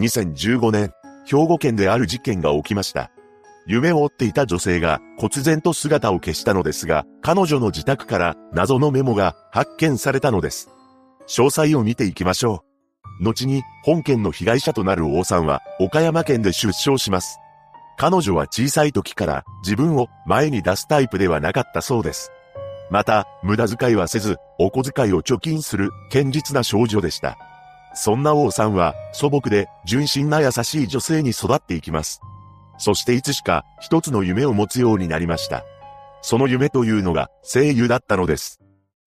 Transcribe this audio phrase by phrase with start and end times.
[0.00, 0.92] 2015年、
[1.24, 3.12] 兵庫県である事件が起きました。
[3.66, 10.68] 夢を追っていた女性が忽然と姿を消したのですが、彼女の自宅から謎のメモが発見されたのです。
[11.28, 12.64] 詳細を見ていきましょ
[13.20, 13.24] う。
[13.24, 17.38] 後に本件の被害者となる王さんは岡山県で出生します。
[17.96, 22.32] 彼女は小さい時から自分を前に出すタイプではなかったそうです。
[22.90, 27.38] また、無駄遣いはせず、お小遣いを貯金する堅実な少女でした。
[27.94, 32.20] そんな王さんは素朴で純真な優しい女性に育っていきます。
[32.78, 35.64] そしていつしか一つの夢を持つようになりました。
[36.22, 38.60] その夢というのが声優だったのです。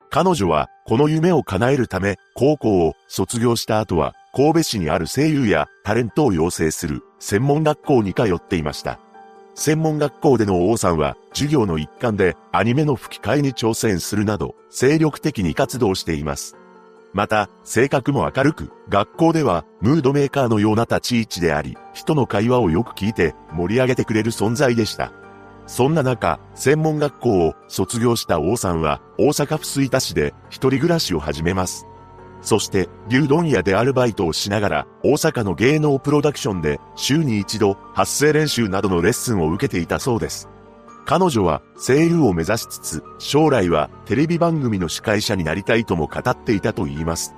[0.10, 9.00] 彼女はこの夢を叶えるため高校を卒業した後は神戸市にある声優やタレントを養成する専門学校に通っていました。
[9.56, 16.56] 専門学校での王さんは授業の一環でアニメの吹き替えに挑戦するなど精力的に活動しています。
[17.18, 25.12] また、性格も明るく、学校ではムードメーカーのような立ち位置であり、人の会話をよく聞いて盛り上げてくれる存在でした。
[25.66, 31.88] そんな中、専門学校を卒業した王さんは大阪府吹田市で一人暮らしを始めます。
[32.44, 40.50] そして、牛丼屋でアルバイトをしながら、大阪の芸能プロダクションで週に一度発声練習などのレッスンを受けていたそうです。
[41.08, 47.34] 彼女は声優を目指しつつ、将来はテレビ番組の司会者になりたいとも語っていたと言います。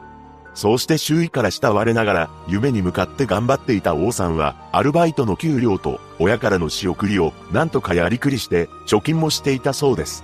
[0.55, 10.23] そうして周囲から慕われながら夢に向かって頑張っていた王さんはアルバイトの給料と親からの仕送りをなんとかやりくりして貯金もしていたそうです。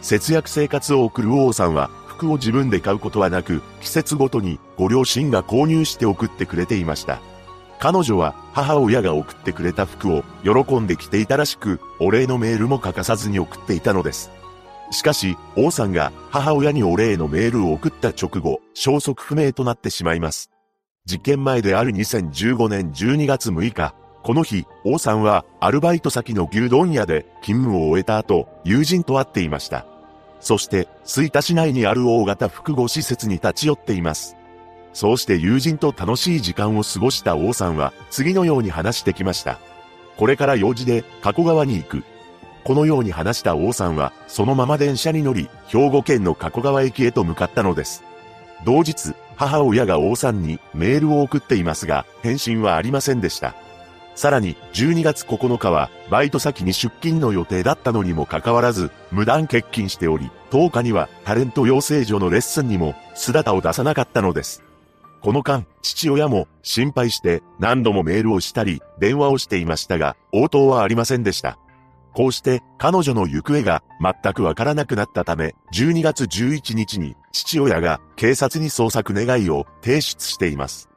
[0.00, 7.20] 節約生活を送る王さんは服を自分で買うことはなく季節ごとにご両親が購入して送ってくれていました。
[7.78, 14.30] 彼女は母親が送ってくれた服を喜んで着ていたらしく、お礼のメールも欠かさずに送っていたのです。
[14.90, 20.50] しかし、王さんが母親にお礼のメールを送った直後、消息不明となってしまいます。
[21.04, 29.86] 事件前である2015年12月6日、この日、王さんはアルバイト先の牛丼屋で勤務を終えた後、友人と会っていました。
[30.40, 34.37] そして、吹田市内にある大型複合施設に立ち寄っています。
[34.98, 39.60] そうして友人と楽しい時間を過ごした王さんは次のように話してきました。
[40.16, 42.02] これから用事で加古川に行く。
[42.64, 48.02] このように話した王さんはそのまま電車に乗り兵庫県の加古川駅へと向かったのです。
[48.64, 53.54] 同日、母親が王さんにメールを送っていますが返信はありませんでした。
[54.16, 64.64] さらに12月9日はバイト先に出勤の予定だったのにもかかわらず無断欠勤しており10日にはタレント養成所のレッスンにも姿を出さなかったのです。
[65.20, 71.58] この間、父親も心配して何度もメールをしたり電話をしていましたが、応答はありませんでした。
[72.14, 80.88] こうして彼女の行方が全くわからなくなったため、12月11日に父親が警察に捜索願いを提出しています。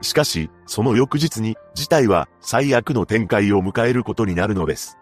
[0.00, 4.98] しかし、その翌日に事態は最悪の展開を迎えることになるのです。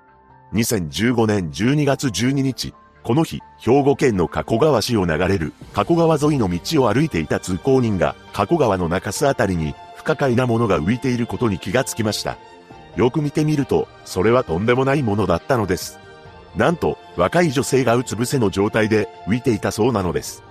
[0.54, 12.38] 2015年12月12日、この日、兵庫県の加古川市を流れる加古川沿いの道を歩いていた通行人が加古川の中州あたりに不可解なものが浮いていることに気がつきました。
[12.96, 15.98] よく見てみると、それはとんでもないものだったのです。
[16.56, 20.44] なんと、若い女性がうつ伏せの状態で浮いていたそうなのです。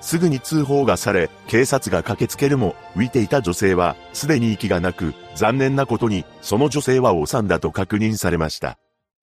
[0.00, 8.78] すぐに通報がされ、警察が駆けつけるも、浮いていた女性は、すでに息がなく、残念なことに、その女性は王さんだと確認されました。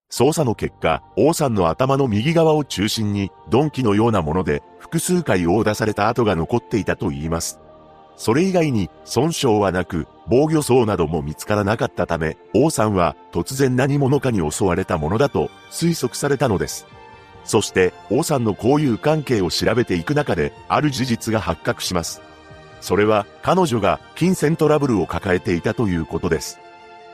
[0.09, 7.59] 捜査の結果、王さんの頭の右側を中心に、鈍器のようなもので、複数回殴打された跡が残っていたと言います。
[8.17, 16.87] それ以外に、損傷はなく、防御層なども見つからなかったため、王さんは突然何者かに襲われたものだと推測されたのです。
[17.45, 22.21] そして、王さんの交友関係を調べていく中で、ある事実が発覚します。
[22.81, 26.59] それは、彼女が金銭トラブルを抱えていたということです。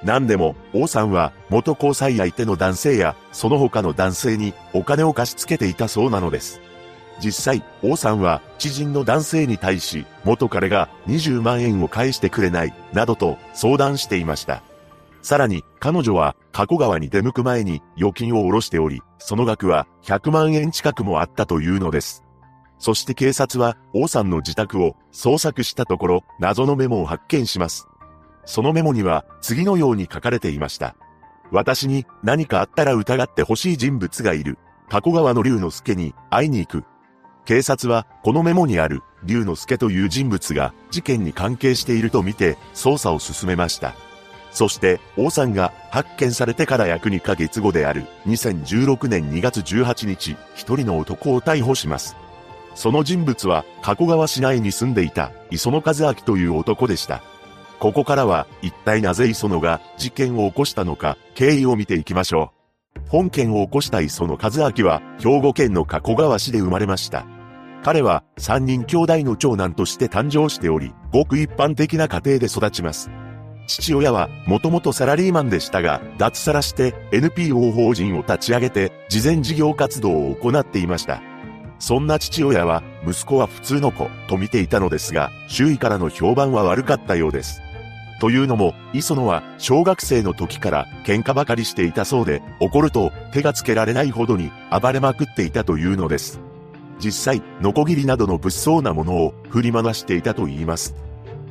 [0.04, 6.62] 何でも、王さんは元交際相手の男性やその他の男性にお金を貸し付けていたそうなのです。
[7.24, 14.64] 実際、王さんは知人の男性に対し、元彼が20万円を返してくれない、などと相談していました。
[15.22, 22.24] さらに、彼女は、加古川に出向く前に預金を下ろしており、その額は100万円近くもあったというのです。
[22.78, 27.88] そして警察は、王さんの自宅を捜索したところ、謎のメモを発見します。
[28.46, 30.96] そのメモには次のように書かれていました。
[31.52, 34.58] 私に何かあったら疑ってほしい人物がいる。
[34.90, 36.84] 加古川の龍之介に会いに行く。
[37.46, 43.96] 警察はこのメモにある龍之介という人物が事件に関係しているとみて捜査を進めました。
[44.52, 52.16] そして王さんが発見されてから約2ヶ月後である2016年2月18日、一人の男を逮捕します。
[52.74, 57.22] その人物は加古川市内に住んでいた磯野和明という男でした。
[57.80, 62.56] ここからは一体なぜ磯野が事件を起こしたのか経緯を見ていきましょう。
[63.10, 67.26] 本件を起こした磯野和明は兵庫県の加古川市で生まれました。
[67.84, 73.12] 彼は三人兄弟の長男として誕生しており、ごく一般的な家庭で育ちます。
[73.68, 81.22] 父親はもともとサラリーマンでしたが、脱サラして NPO 法人を立ち上げて、事前事業活動を行っていました。
[81.78, 87.62] そんな父親は、息子は普通の子と見ていたのですが、周囲からの評判は悪かったようです。
[88.20, 96.40] というのも、磯野は小学生の時から喧嘩ばかりしていたそうで、怒ると手がつけられないほどに暴れまくっていたというのです。
[97.00, 100.96] 実際、ノコギリなどの物騒なものを振り回していたと言います。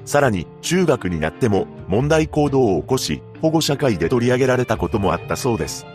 [0.07, 5.87] さらに、中学になっても問題行動を起こし、保護者会で取り上げられたこともあったそうです。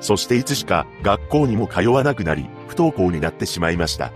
[0.00, 4.12] そしていつしか学校にも通わなくなり、不登校になってしまいました。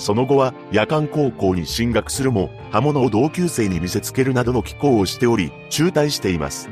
[0.00, 6.70] その後は夜間高校に進学するも、刃物を同級生に見せつけるなどの寄稿をしており、中退しています。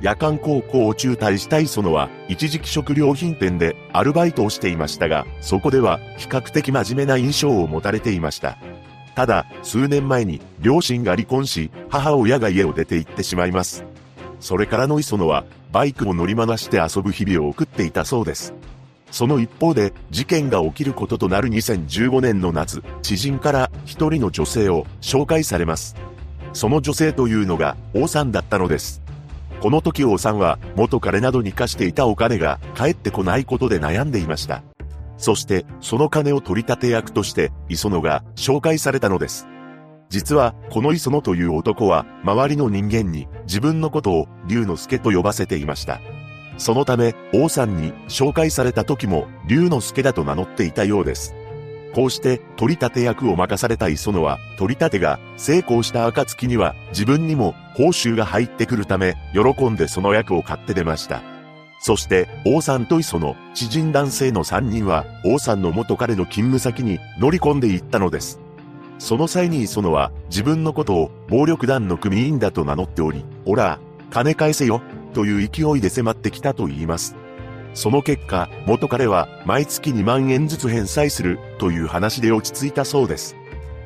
[0.00, 8.58] 夜間高校を中退した磯野は、一時期食料品店でアルバイトをしていましたが、そこでは比較的真面目な印象を持たれていました。
[9.14, 13.84] ただ、数年前に両親が離婚し、母親が家を出て行ってしまいます。
[14.40, 18.52] それからの磯野は、バイクを乗り回して遊ぶ日々を送っていたそうです。
[19.14, 25.94] その一方で、事件が起きることとなる2015年の夏、知人から一人の女性を紹介されます。
[26.52, 29.02] その女性というのが、王さんだったのです。
[29.60, 34.64] この時王さんは、元彼などに貸していたお金が返ってこないことで悩んでいました。
[35.16, 39.46] そして、その金を取り立て役として、磯野が紹介されたのです。
[40.08, 46.00] 実は、この磯野という男は、周りの人間に自分のことを龍之介と呼ばせていました。
[46.56, 51.34] そのため、王さんに紹介された時も、龍之介だと名乗っていたようです。
[51.94, 61.22] こうして取り立て役を任された磯野は、取り立てが成功した暁には自分にも報酬が入ってくるため、喜んでその役を買って出ました。
[61.78, 68.40] そして、王さんと磯野、知人男性の3人は、王さんの元彼の勤務先に乗り込んでいったのです。
[68.98, 73.78] その際に磯野は、自分のことを暴力団の組員だと名乗っており、おら、
[74.10, 74.80] 金返せよ、
[75.14, 77.16] という勢いで迫ってきたと言います。
[77.72, 83.36] その結果、元彼は毎月2万円ずつ返済するという話で落ち着いたそうです。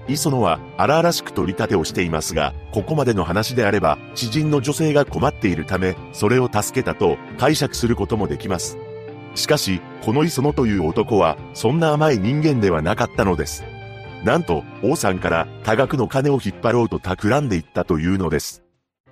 [0.09, 8.79] 磯野は荒々しく取り立てをしていますが、ここまでの話であれば、知人の女性が困っているため、それを助けたと解釈することもできます。
[9.35, 13.65] しかし、この磯野という男は、そんな甘い人間ではなかったのです。
[14.25, 18.68] なんと、王さんから多額の金を引っ張ろうと企んでいったというのです。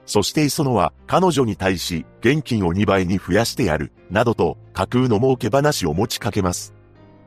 [0.06, 6.76] そして磯野は彼女に対し現金を2倍に増やしてやる、などと架空の儲け話を持ちかけます。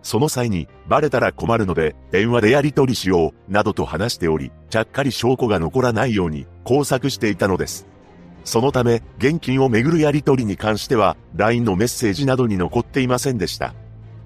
[0.02, 7.86] その際に、バレたら困るので、電話でやり取りしよう、などと話しており、ちゃっかり証拠が残らないように、工作していたのです。
[8.46, 13.74] そのため、現金をめぐるやり取りに関しては、LINE のメッセージなどに残っていませんでした。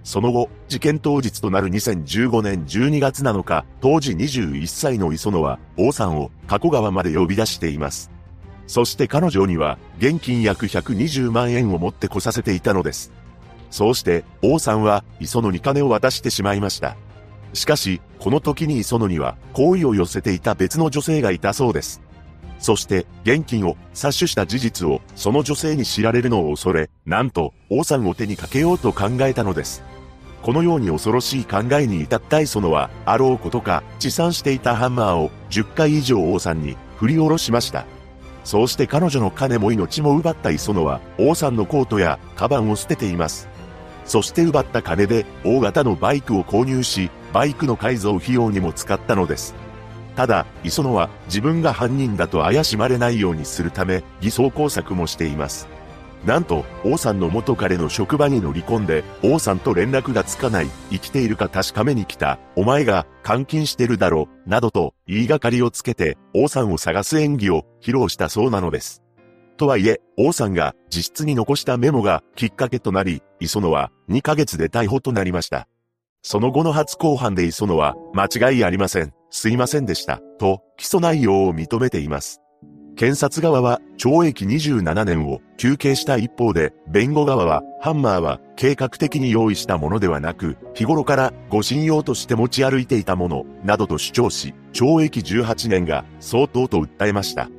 [0.04, 8.13] その後、事件当日となる2015年12月7日、当時21歳の磯野は、王さんを加古川まで呼び出しています。
[8.68, 13.12] そして彼女には、現金約120万円を持ってこさせていたのです。
[13.70, 16.96] そうして、王さんは、磯野に金を渡してしまいました。
[17.54, 22.02] しかし、この時に磯野には、好意を寄せていた別の女性がいたそうです。
[22.60, 29.84] そして、現金を詐取した事実を、その女性に知られるのを恐れ、なんと、王さんを手にかけようと考えたのです。
[30.44, 37.86] このように恐ろしい考えに至った磯野は、あろうことか、持参していたハンマーを10回以上王さんに振り下ろしました。
[38.44, 43.48] そうして彼女の金も命も奪った磯野は、王さんのコートやカバンを捨てています。
[44.06, 49.56] そして奪った金で大型のバイクを購入し、バイクの改造費用にも使ったのです。
[50.16, 55.68] ただ、磯野は自分が犯人だと怪しまれないようにするため、偽装工作もしています。
[56.26, 69.04] なんと、王さんの元彼の職場に乗り込んで、王さんと連絡がつかない、生きているか確かめに来た、お前が監禁してるだろ、などと言いがかりをつけて、王さんを探す演技を披露したそうなのです。
[69.58, 75.68] とはいえ、王さんが自室に残したメモがきっかけとなり、磯野は2ヶ月で逮捕となりました。
[76.22, 82.43] その後の初公判で磯野は、間違いありません、すいませんでした、と起訴内容を認めています。
[82.96, 97.50] 検察側は懲役27年を求刑した一方で、弁護側はハンマーは計画的に用意したものではなく、日頃から護身用として持ち歩いていたもの、などと主張し、懲役18年が相当と訴えました。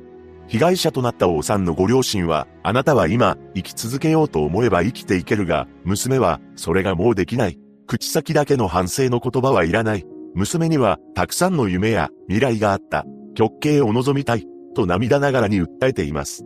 [0.47, 7.59] 被害者となった王さんのご両親は、あなたは今、生き続けようと思えば生きていけるが、娘は、それがもうできない。
[7.87, 10.05] 口先だけの反省の言葉はいらない。
[10.35, 13.05] 娘には、たくさんの夢や未来があった。
[13.33, 14.47] 極刑を望みたい。
[14.75, 16.45] と涙ながらに訴えています。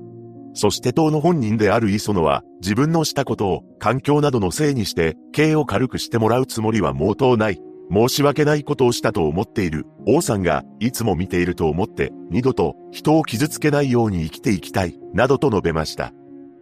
[0.53, 7.62] そして党の本人である磯野は、自分のしたことを環境などのせいにして、刑を軽くしてもらうつもりは毛頭ない。
[7.91, 9.86] 申し訳ないことをしたと思っている。
[10.07, 16.13] 王さんが、いつも見ていると思って、二度と人を傷つけないように生きていきたい、などと述べました。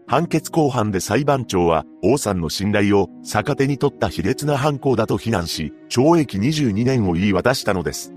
[0.10, 8.14] 判決公判で裁判長は、王さんの信頼を逆手に取った卑劣な犯行だと非難し、懲役22年を言い渡したのです。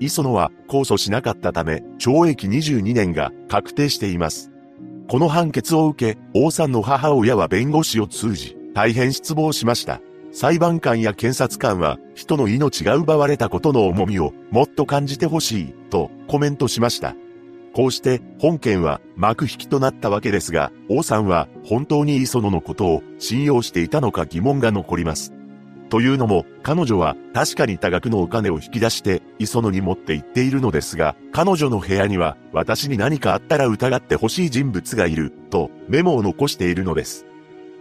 [0.00, 4.50] 磯野は控訴しなかったため、懲役22年が確定しています。
[5.08, 10.00] この判決を受け、王さんの母親は弁護士を通じ、大変失望しました。
[10.32, 17.14] 裁判官や検察官は、人の命が奪われたことの重みをもっと感じてほしい、とコメントしました。
[17.76, 25.35] こうして本件は幕引きとなったわけですが、王さんは本当に磯野のことを信用していたのか疑問が残ります。
[25.88, 37.26] というのも、彼女は確かに多額のお金を引き出して磯野に持って行っているのですが、彼女の部屋には私に何かあったら疑ってほしい人物がいる、とメモを残しているのです。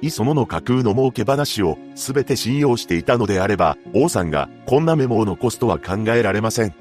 [0.01, 6.73] 磯野の架空の儲け話を全て信用していたのであれば、王さんがこんなメモを残すとは考えられません。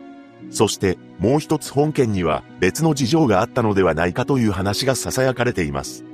[0.50, 6.04] そしてもう一つ本件には別の事情があったのではないかという話が囁かれています。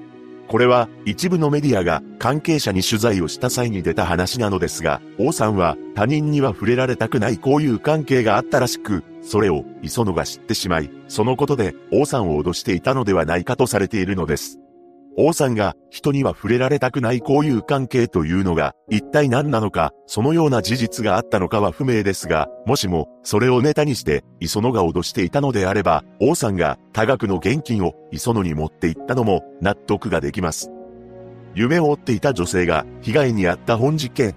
[0.51, 14.59] これは一部のメディアが関係者に取材をした際に出た話なのですが、王さんは他人には触れられたくない交友関係があったらしく、それを磯野が知ってしまい、そのことで王さんを脅していたのではないかとされているのです。
[15.17, 30.71] 王さんが人には触れられたくない交友関係というのが一体何なのか、そのような事実があったのかは不明ですが、もしもそれをネタにして磯野が脅していたのであれば、王さんが多額の現金を磯野に持っていったのも納得ができます。
[31.55, 34.35] 夢を追っていた女性が被害に遭った本事件。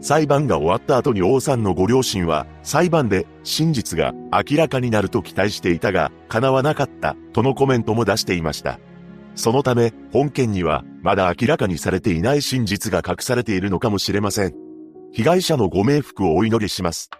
[0.00, 8.80] 裁判が終わった後に王さんのご両親は裁判で真実が明らかになると期待していたが叶わなかったとのコメントも出していました。
[9.36, 14.54] そのため、本件には、まだ明らかにされていない真実が隠されているのかもしれません。
[15.12, 17.10] 被害者のご冥福をお祈りします。